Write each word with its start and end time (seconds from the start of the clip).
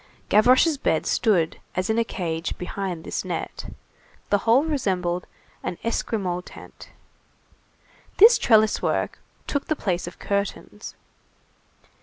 Gavroche's 0.29 0.79
bed 0.79 1.05
stood 1.05 1.59
as 1.75 1.87
in 1.91 1.99
a 1.99 2.03
cage, 2.03 2.57
behind 2.57 3.03
this 3.03 3.23
net. 3.23 3.71
The 4.31 4.39
whole 4.39 4.63
resembled 4.63 5.27
an 5.61 5.77
Esquimaux 5.83 6.41
tent. 6.41 6.89
This 8.17 8.39
trellis 8.39 8.81
work 8.81 9.19
took 9.45 9.67
the 9.67 9.75
place 9.75 10.07
of 10.07 10.17
curtains. 10.17 10.95